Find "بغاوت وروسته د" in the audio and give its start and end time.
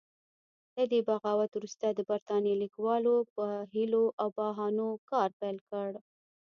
1.07-1.99